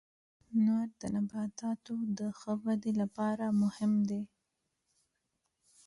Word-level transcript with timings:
•لمر 0.51 0.87
د 1.01 1.01
نباتاتو 1.15 1.95
د 2.17 2.19
ښه 2.39 2.53
ودې 2.63 2.91
لپاره 3.01 3.45
مهم 3.61 3.93
دی. 4.09 4.23